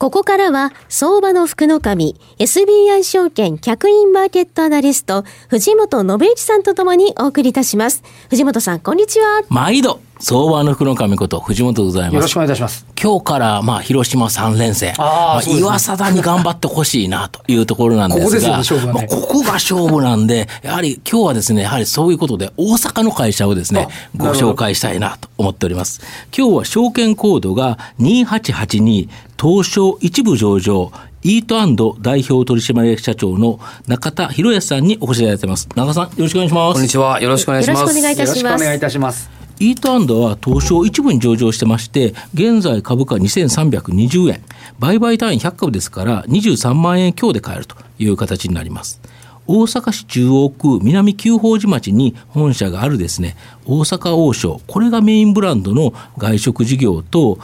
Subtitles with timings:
[0.00, 8.02] ここからは、相場の福の神、SBI 証券客員マーケットアナリスト、藤本信之さんとともにお送りいたします。
[8.30, 9.42] 藤本さん、こんにちは。
[9.50, 12.14] 毎度、相場の福の神こと藤本でございます。
[12.14, 12.86] よろしくお願いいたします。
[12.98, 14.94] 今日から、まあ、広島3連戦。
[14.96, 18.24] あ、まあ、岩貞に頑張ってほしいな、というところなんですが。
[18.24, 26.00] ここですよね、勝負は、ね、まあ、ここが勝負なんで、やはり今日はですね、やはりそういうことで、大阪の会社をですね、ご紹介したいなと思っております。
[26.34, 35.66] 今日は証券コードが2882、東証一部上場、イート代表取締役社長の中田博康さんにお越しいただいています。
[35.74, 36.74] 中田さん、よろしくお願いします。
[36.74, 37.22] こんにちは。
[37.22, 37.80] よろしくお願いします。
[37.80, 38.38] よろしくお願いいたします。
[38.38, 39.30] よろしくお願いいたします。
[39.60, 44.42] イートは東証一部に上場してまして、現在株価2320円、
[44.78, 49.00] 売買単位100株ですから23万円強で買えるという形になります。
[49.46, 57.38] 大阪市中央区南九宝寺町に本社があるですね、大阪王将、これがメインブランドの外食事業と、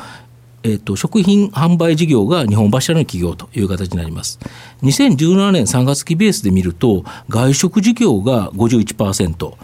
[0.67, 4.41] えっと、食品販売事業が日本柱の企業という形になります。
[4.83, 9.55] 2017年3月期ベースで見ると、外食事業が51%、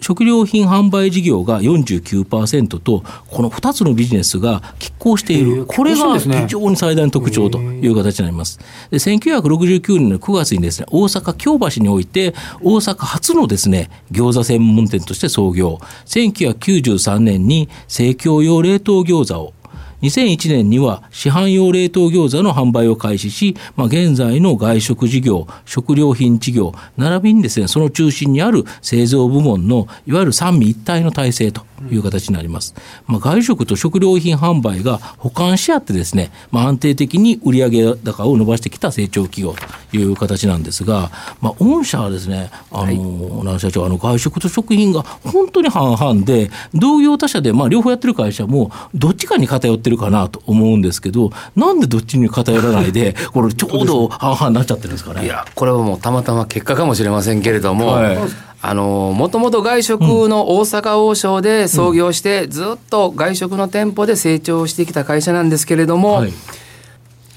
[0.00, 8.58] 食料品販売事業が49%と、この2つのビジネスが拮抗している、これが非常に最大の特徴という形になります。
[8.90, 19.54] で1969年の9月にですね、大阪京橋において、大阪初のですね、餃子専門店として創業、1993年に生協用冷凍餃子を
[20.02, 32.74] 2001年には市販用冷凍餃子の販売を開始し、まあ、現在の外食事業、食料品事業、並びにですね、その中心にある製造部門のいわゆる三位一体の体制という形になります。
[33.06, 39.54] まあ、外食と食料品販売が補完し合ってですね、まあ、安定的に売上高を伸ばしてきた成長企業
[39.90, 55.24] という形なんですが、まあ、御社はですね、あの、はい、社長、あの、外食と食品が本当に半々で、同業他社で、まあ、両方やってる会社も、どっちかに偏ってるかなと思うんですけど、なんでどっちに偏らないで、これちょうど半々になっちゃってるんですかね。
[55.24, 58.18] いや、これはもうたまたま結果かもしれませんけれども、はい。
[58.62, 66.32] あのもともと外食の大阪王将で創業して、ずっと外食の店舗で成長してきた会社なんですけれども、はい、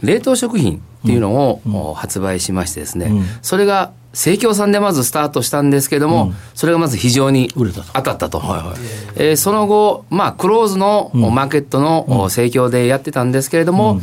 [0.02, 3.12] 冷凍食品っていうのを、発売しましてですね、
[3.42, 7.50] それが生協さんでまずスタートしたんですけども、それがまず非常に
[7.94, 8.78] 当たったと、はいはい、
[9.16, 14.02] えー、その後、まあ、クローズのマーケットの生協でやってたんですけれども、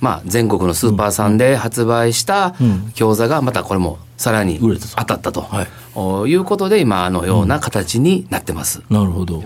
[0.00, 2.50] まあ、全国のスーパーさんで発売した
[2.94, 5.66] 餃子がまたこれもさらに当たったと、は
[6.26, 8.82] い、いうことで今あのような形になってます。
[8.90, 9.42] なるほど。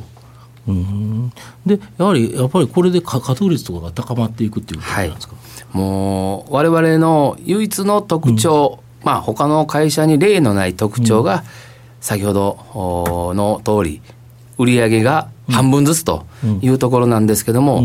[0.69, 1.33] うん。
[1.67, 5.41] でやはりやっぱりこれで稼働率とかが高まっていくっていうことなんですか、は
[5.75, 11.45] い、もう我々の唯一の特徴、うん、まあ他の会社に例のない特徴が、
[12.01, 12.59] 先ほど
[13.35, 14.03] の通り
[14.59, 16.27] 売上が半分ずつと
[16.61, 17.85] いうところなんですけども、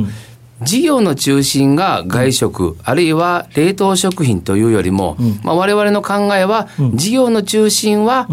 [0.63, 8.28] 事業の中心が外食、うん、あるいは冷凍食品というよりも、うん、まあ、我々の考えは、うん、事業の中心は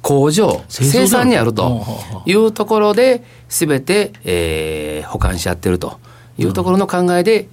[0.00, 1.84] 工場、生産にあると
[2.24, 5.98] いうところで、すべて、えー、保管し合ってると
[6.38, 7.48] いうところの考えで、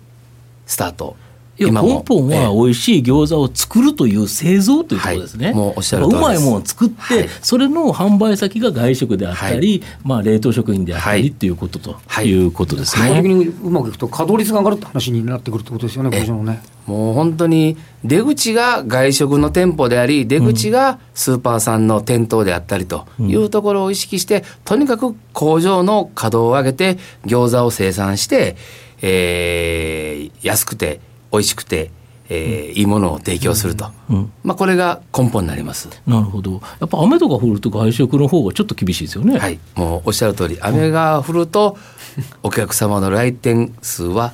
[0.66, 1.16] スタート
[1.58, 5.48] いや根本は美味しい餃子を作るという製造ということですね。
[5.48, 12.32] はい、もうおっしゃるうまいものを作って、はい、それの販売先が外食であったり、はい、まあ冷凍食品であったりっていうことと、い。
[12.34, 13.22] うことですね。
[13.22, 13.92] 的にうまくい。
[13.92, 16.62] くと稼働率が上がるって話になってくるってことですよね、工場のね。
[16.86, 28.56] もう本当に出口が外食の店舗であり、出口がスーパーさんの店頭であったりというところを意識して、とにかく工場の稼働を上げて、餃子を生産して、
[29.02, 31.00] えー、安くて、
[31.32, 31.92] 美味しくて、
[32.30, 35.90] えー、いいものを提供すると、うん、まあ、これが根本になります。
[36.08, 39.38] なるほど、やっぱ雨とか降ると、外食の方がちょっと厳しいですよね。
[39.38, 41.78] はい、もうおっしゃる通り、雨が降ると、
[42.44, 44.34] お客様の来店数は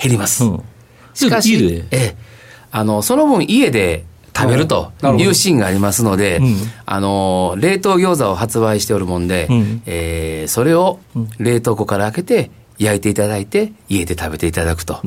[0.00, 0.44] 減ります。
[0.44, 0.62] うん、
[1.14, 2.16] しかし、え
[2.70, 4.04] あのその分、家で
[4.38, 5.26] 食べるとい。
[5.26, 6.56] うシーンがありますので、うん、
[6.86, 11.00] あの冷凍餃子を発売しておるもんで、うん、えー、それを
[11.38, 15.00] 冷凍庫から開けて、焼いていただいて家で食べていただくと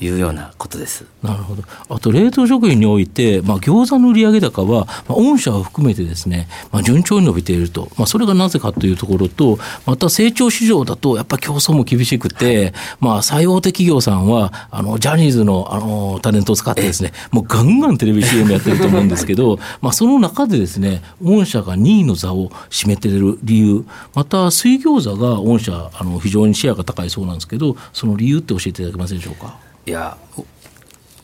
[0.00, 1.04] いうようなことです。
[1.22, 1.62] なるほど。
[1.90, 7.90] あと、冷凍食品において、まあ、餃子の売上高は、まあ、御社を含めてですね、まあ、順調に伸びていると。
[7.98, 23.84] まあ、それがなぜかというところと、また成長市場だと、やっぱり競争も厳しくて、まあ、最大手企業さんは、あの、ジャニーズの、あの、タレントを使ってですね、もうガンガンテレビ CM やってると思うんですけど、 まあ、その中でですね、御社が2位の座を占めている理由、
[24.14, 29.58] また、水餃子が御社、あの、非常にシェアが高いそうなんですけど、その理由って教えていただけますでしょうか？
[29.86, 30.16] いや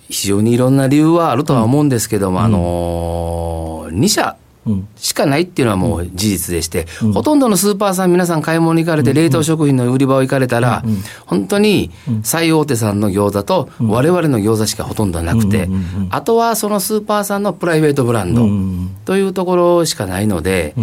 [0.09, 4.37] 非常にいろんな理由はあるとは思うんですけども、あのー、2社
[4.67, 4.89] うん。
[4.97, 10.83] しかないっていうのはもう事実でして、ほとんどのスーパーさん皆さん買い物に行かれて冷凍食品の売り場を行かれたら、
[11.25, 11.93] 本当に
[12.25, 15.69] 最大手さんの餃子と我々の餃子しかほとんどなくて、
[16.11, 18.45] あとはそのスーパーさんのプライベートブランド
[19.05, 20.75] というところしかないので、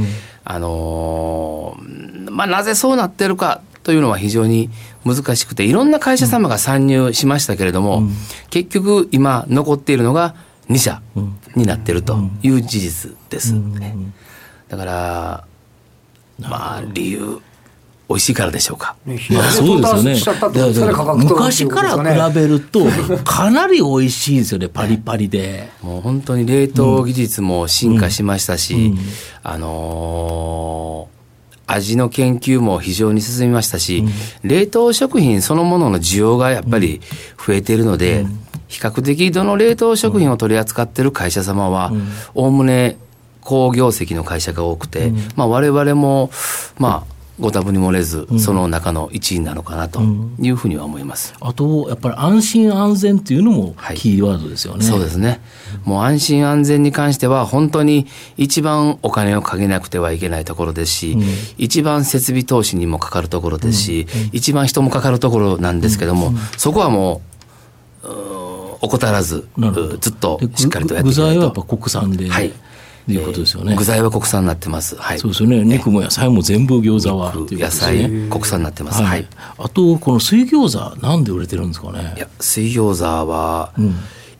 [0.45, 4.69] あのーまあなぜそうなってるかというのは非常に
[5.05, 8.03] 難しくて、いろんな会社様が参入しましたけれども、
[8.49, 10.35] 結局今残っているのが
[10.69, 11.01] 2社
[11.55, 13.95] になってるという事実ですね。
[14.69, 15.43] だから、
[16.39, 17.39] まあ理由、
[18.09, 18.95] 美味しいからでしょうか。
[19.05, 19.87] まあ、そうで
[20.73, 20.93] すよね。
[21.15, 22.85] 昔から比べると、
[23.23, 25.69] かなり美味しいですよね、パリパリで。
[25.81, 28.93] もう本当に冷凍技術も進化しましたし、
[29.41, 31.12] あのー
[31.67, 34.03] 味の研究も非常に進みましたし、
[34.43, 37.01] 冷凍食品そのものの需要がやっぱり
[37.45, 38.25] 増えているので、
[38.67, 41.91] 比較的どの冷凍食品を取り扱っている会社様は、
[42.33, 42.97] おおむね
[43.41, 46.31] 好業績の会社が多くて、まあ我々も、
[46.77, 50.01] まあ、ご多分に漏れず、その中の一位なのかなと
[50.39, 51.33] いうふうには思います。
[51.41, 53.97] あと、やっぱり安心安全っていうのもはい。
[53.97, 54.85] キーワードですよね。
[54.85, 55.41] そうですね。
[55.83, 58.05] もう安心安全に関しては本当に
[58.37, 61.17] 一番お金をかけなくてはいけないところですし、
[61.57, 67.21] 一番設備投資にもかかるところですし、一番人もかかるところなんですけども、そこはも
[68.03, 68.07] う、
[68.81, 69.47] 怠らず、
[69.99, 71.31] ずっとでしっかりとやって具いきたいと。
[71.31, 71.63] 材はやっぱ。
[71.63, 72.53] 国産で、はい
[73.11, 73.75] いうことですよね。
[73.75, 74.95] 具材は国産になってます。
[74.95, 75.19] はい。
[75.19, 75.63] そうですよね。
[75.63, 78.29] 肉も野菜も全部餃子はっていうこと野菜ね。
[78.29, 79.01] 国産になってます。
[79.01, 79.27] ははいい。
[79.57, 82.13] あと、この水餃子、なんで売れてるんですかね？
[82.15, 83.95] いや、水餃子は、うん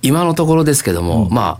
[0.06, 1.60] 今のところですけども、まあ、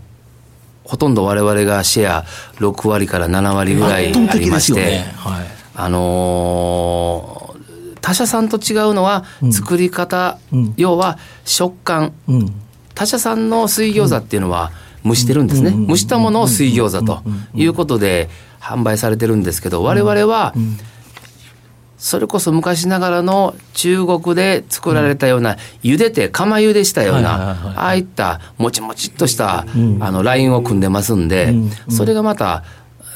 [0.84, 2.24] ほとんど我々がシェア
[2.58, 5.14] 6割から7割ぐらいありますして、よね。
[5.16, 5.46] はい。
[5.74, 7.54] あのー
[8.02, 12.54] 他社さんと違うのは作り方、うん要は食感うん。
[12.94, 14.72] 他社さんの水餃子っていうのは
[15.04, 17.22] 蒸してるんですね、蒸したものを水餃子と
[17.54, 18.28] いうことで
[18.60, 20.54] 販売されてるんですけど我々は
[21.98, 29.66] それこそ昔ながらの中国で作られたような茹でて釜茹でしたようなああいったもちもちっとしたあ
[30.10, 31.54] のラインを組んでますんで
[31.88, 32.64] それがまた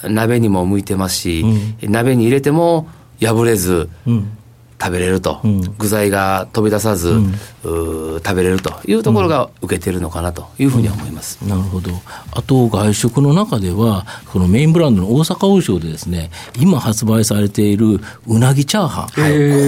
[0.04, 1.44] 鍋にも向いてますし
[1.82, 2.88] 鍋に入れても
[3.20, 4.37] 破れずうん。
[4.80, 5.60] 食べれると、うん。
[5.78, 11.38] 具材が飛び出さず、うー食べれるというところが受けてるのかなというふうには思います。
[11.46, 11.90] なるほど。
[12.32, 16.30] あと、外食の中では、このメインブランドの大阪王将でですね、
[16.60, 19.08] 今発売されているうなぎチャーハン。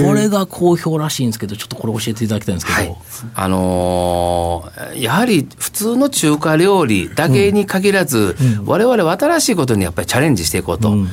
[0.05, 2.77] これが好評らしいんですけど、ちょっとこれ教えていただきたいんですけど。
[2.77, 2.97] はい、
[3.35, 8.35] あのーやはり普通の中華料理だけに限らず、
[8.65, 10.99] 我々は新しいことにやっぱりチャレンジしていこうと、うん。
[10.99, 11.09] うん。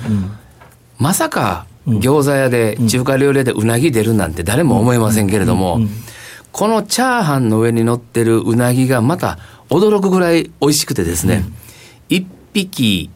[0.98, 5.81] まさか餃子屋で中華料理屋でうなぎ出るなんて誰も思いませんけれども、
[6.52, 9.38] このチャーハンの上に乗ってるうなぎがまた
[9.70, 11.44] 驚くぐらい美味しくてですね、
[12.08, 13.11] 一匹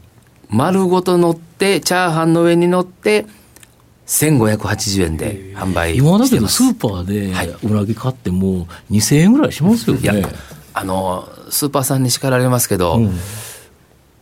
[0.49, 3.27] 丸ごと乗ってチャーハンの上に乗って
[4.07, 7.49] 1580円で販売今だけどスーパーではい。
[7.49, 10.27] うなぎ買っても2000円ぐらいしますよいやね。
[10.75, 13.01] あのスーパーさんに叱られますけど、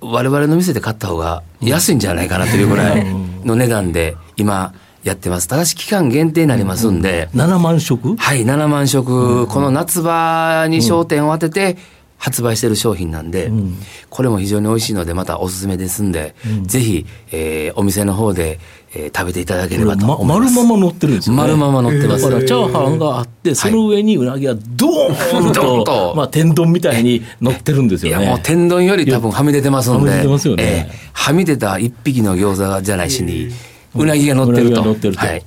[0.01, 3.05] 我々の店で買った方が安いんじゃないかなというぐらい
[3.45, 5.49] の値段で今やってます。
[5.49, 8.17] ただし期間限定になりますんで、7万食？
[8.17, 11.79] はい7万食、この夏場に焦点を当てて
[12.19, 13.51] 発売している商品なんで、
[14.11, 18.59] これも非常に美味しいのでまたおすすめですんで、ぜひ、えーお店の方で、
[18.95, 21.41] えー食べていただければとま思います、丸まま乗ってるんですよね。
[21.43, 22.25] 丸まま乗ってます。
[22.25, 25.85] だからチャーハンがあって、その上にうなぎがドーンドーンと。
[25.85, 28.31] と、 まあ天丼みたいに乗ってるんですいやよね。
[28.33, 29.99] もう天丼より多分はみ出てますんで。
[29.99, 30.63] はみ出てますよね。
[30.63, 33.49] ええはみ出た一匹の餃子じゃないしに、
[33.95, 34.95] うなぎが乗ってると。
[34.95, 35.45] てるとはい。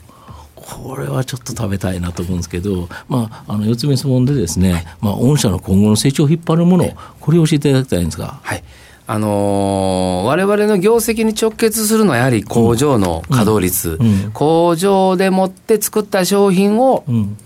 [0.55, 8.39] これはちょっと食べたいなと思うんですけど、まあ、あの四つ目質問でですね、まあ、御社の今後の成長を引っ張るもの、これを教えていただきたいんですが。
[8.41, 8.63] はい。
[9.05, 17.37] あのー我々の業績に直結するのはやはり工場の稼働率、うん工場でもって作った商品をうん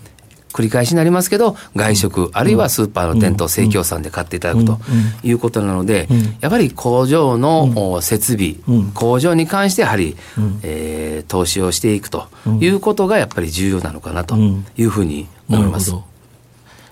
[0.58, 4.80] 繰り返しになりますけど、外食、あるいはスーパーの店頭、生協さんで買っていただくと
[5.22, 6.08] いうことなので、
[6.40, 8.56] やっぱり工場の設備、
[8.92, 10.16] 工場に関してやはり、
[10.64, 12.26] えー、投資をしていくと
[12.60, 14.36] いうことがやっぱり重要なのかなと
[14.76, 15.94] いうふうに思います。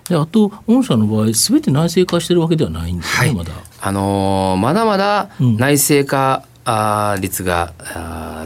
[0.07, 3.51] であと、御社の場合、すべて内製化してるわけではないんですね、はい、まだ。
[3.81, 7.73] あのー、まだまだ内製化、あ率が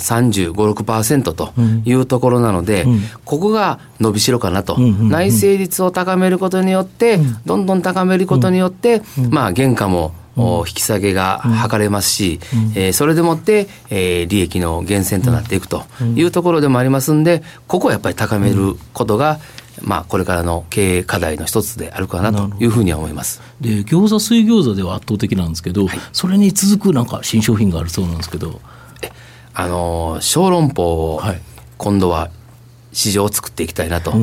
[0.01, 1.53] 35、6%と
[1.85, 15.83] いうところなので、うん、ここが伸びしろかなと、うんうんうん、内製率を高めることによって、うん、どんどん高めることによって、うん、まあ、原価も引き下げが図れますし、うん、えー、それでもって、えー、利益の源泉となっていくと
[16.15, 19.39] いうところでもありますんで、ここはやっぱり高めることが、
[19.81, 23.41] まあ、これからの経営課題の一つであるかなというふうには思います。
[23.59, 28.61] で餃子水餃子では圧倒的なんですけど、はい、それに続くなんか新商品があるそうなんですけど
[29.53, 31.21] あの小籠包を
[31.77, 32.29] 今度は
[32.93, 34.19] 市場を作っていきたいなと、はい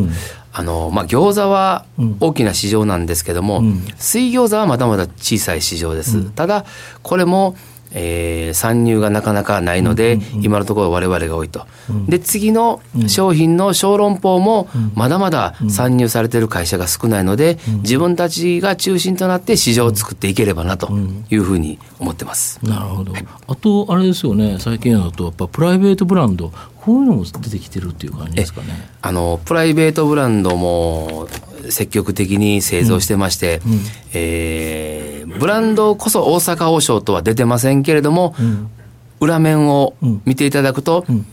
[0.52, 1.84] あのまあ、餃子は
[2.18, 6.64] 大きな市場なんですけども、うん、水餃子はまだまだ小さい市場です、うん、ただ
[7.02, 7.56] これも
[7.92, 11.66] えー、参入がなかなかないので、今のところ我々が多いと。
[12.08, 20.90] で、次の商品の小籠包も、まだまだ参入されている会社が少ないので、自分たちが中心となって市場を作っていければなと
[21.30, 22.60] いうふうに思ってます。
[22.62, 23.12] なるほど。
[23.46, 28.88] あと、あれですよね、最近だと、やっぱプライベートブランド、こういうのも出てきてるっていう感じですかね。
[29.02, 31.28] あの、プライベートブランドも、
[31.70, 33.80] 積極的に製造してまして、うん、
[34.14, 38.70] えー、ブランドこそ大阪王将とは出てませんけれども、うん、
[39.20, 39.94] 裏面を
[40.24, 41.26] 見ていただくと、うん、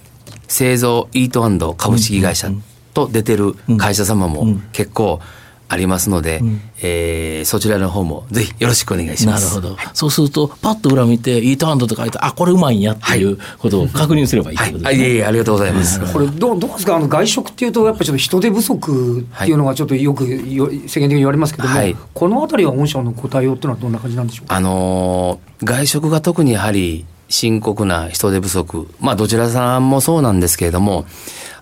[0.48, 2.50] 製造イート株式会社
[2.94, 5.20] と出てる会社様も結構、
[5.68, 9.56] ありますので、うん、えー、そちらの方もぜひよろしくお願いします。
[9.56, 9.78] なるほど。
[9.94, 14.80] そうすると、パッと裏見て、イートハンドと書いて、あ、これうまいんやっていうことを確認すればいいですね。
[14.84, 15.02] はい、い。
[15.02, 16.00] えいえ、ありがとうございます。
[16.14, 16.96] これどう、どうですか？
[16.96, 24.48] あの、外食っていうと、やっぱりちょっと人手不足っていうのがちょっとよく世間的に言われますけども、はい、このあたりは御社のご対応っていうのはどんな感じなんでしょう？
[24.48, 31.06] かあのー、外食が特にやはり深刻な人手不足、まあ、どちらさんもそうなんですけれども、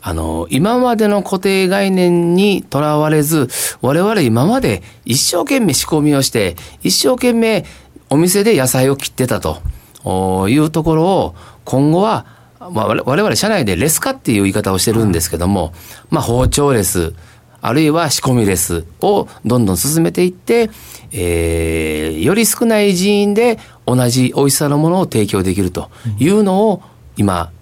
[0.05, 3.48] あの、今までの固定概念にとらわれず、
[3.81, 7.63] 我々今まで一生懸命仕込みをして、一生懸命
[8.10, 12.25] お店で野菜を切ってたというところを、今後は、
[12.60, 15.74] まあ、我々社内でレス化っていう言い方をしてるんですけども、
[16.10, 17.13] まあ、包丁レス、
[17.62, 20.69] あるいは仕込みレスをどんどん進めていって、
[21.13, 26.83] えー、より少ない人員で同じ美味しさのものを提供できるというのを
[27.15, 27.53] 今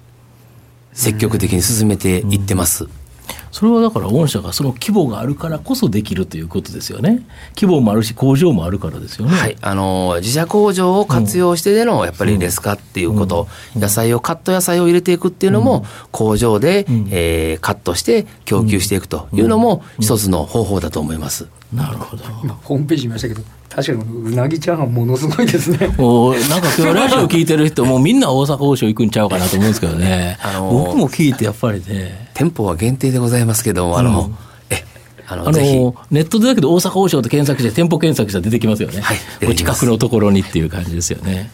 [0.94, 2.88] 積極的に進めていってます。
[3.52, 7.26] それはだから御社がその規模があるからこそできるということですよね。
[7.56, 9.36] 規模もあるし工場もあるからですよね。
[9.36, 21.48] はい、あの自社工場を活用してでのやっぱりレス化っていうこと、うん、野菜をカット野菜を入れていくっていうのも、工場で、うん、えー、カットして供給していくというのも一つの方法だと思います。
[21.74, 22.24] なるほど。
[22.44, 23.61] 今ホームページ見ましたけど。
[23.74, 25.96] 確かにうなぎチャーハンものすごいですね。
[25.98, 30.38] おなんか今日ラジオ聞いてる人 もみんな大阪王将行くんちゃうかなと思うんですけどね。
[30.44, 32.30] あのー、僕も聞いてやっぱりね。
[32.34, 34.36] 店舗は限定でございますけどあの、うん、
[34.70, 34.84] え
[35.28, 39.00] あの、あのネットでだけど大阪王将と検索して店舗検索したら出てきますよね。
[39.00, 39.18] はい。
[39.48, 41.50] お近くのところにっていう感じですよね。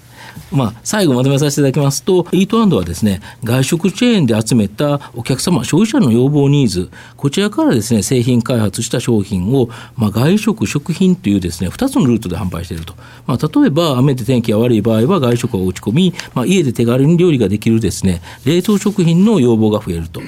[0.51, 12.94] まあ、最後まとめさせていただきますと、イートアンドはですね、外食チェーンで集めたお客様、消費者の要望ニーズ、こちらからですね、製品開発した商品を、まあ、外食、食品というですね、2つのルートで販売していると。
[13.25, 20.22] まあ、例えば、雨で天気が悪い場合は外食を打ち込み、まあ、家で手軽に料理ができるですね、冷凍食品の要望が増えると。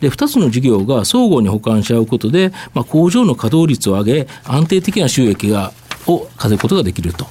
[0.00, 5.72] で、2つの事業が相互に補完し合うことで、まあ、工場の稼働率を上げ、安定的な収益が
[6.06, 7.26] を稼ぐことができると。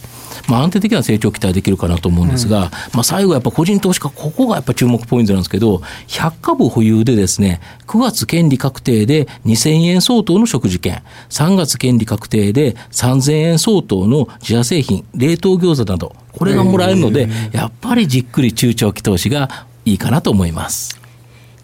[0.48, 5.78] まあ、安定的な成長を期待できるかなと思うんですが、うん、まあ、最後やっぱ個人投資家、ここがやっぱ注目ポイントなんですけど、
[6.08, 21.00] 100株保有でですね、9月権利確定で2000円相当の食事券、3月権利確定で3000円相当の自社製品、冷凍餃子など、これがもらえるので、やっぱりじっくり中長期投資がいいかなと思います。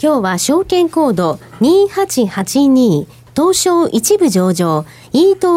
[0.02, 5.54] 今日は証券コード2882東証一部上場、イート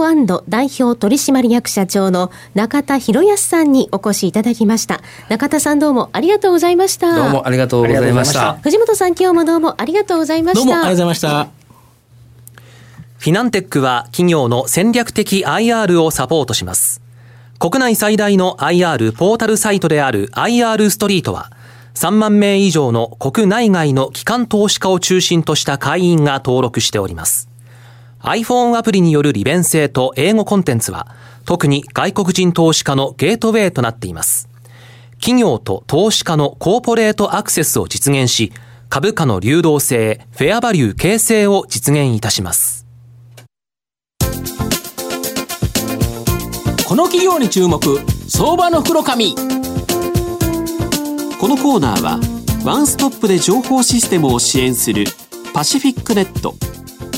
[0.49, 5.02] 代表取締役社長の中田博康さんにお越しいただきました。
[5.28, 7.14] 中田さんどうもありがとうございました。
[7.14, 8.54] どうもありがとうございました。
[8.62, 10.64] 藤本さん今日もどうもありがとうございました。
[10.64, 11.49] どうもありがとうございました。
[13.18, 17.02] フィナンテックは企業の戦略的 IR をサポートします。
[17.59, 21.50] 国内最大の IR ポータルサイトである IR ストリートは、
[21.95, 27.49] 3万名以上の国内外の機関投資家を中心とした会員が登録しております。
[28.26, 31.14] iPhone アプリによる利便性と英語コンテンツは、
[31.45, 34.49] 特に外国人投資家のゲートウェイとなっています。
[35.21, 38.52] 企業と投資家のコーポレートアクセスを実現し、
[38.88, 42.85] 株価の流動性、フェアバリュー形成を実現いたします。
[46.88, 47.78] この企業に注目、
[48.28, 49.37] 相場の袋紙。
[49.37, 49.40] こ
[51.47, 52.18] のコーナーは、
[52.64, 55.04] ワンストップで情報システムを支援する
[55.54, 56.56] パシフィックネット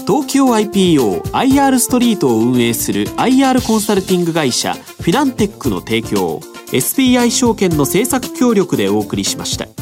[0.08, 6.40] 東京 IPOIR ストリートを運営する IR コンサルティング会社フィナンテックの提供
[6.72, 9.77] SBI 証券の政策協力でお送りしました。